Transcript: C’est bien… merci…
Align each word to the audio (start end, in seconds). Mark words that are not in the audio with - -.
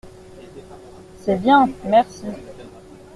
C’est 1.19 1.35
bien… 1.39 1.69
merci… 1.85 2.23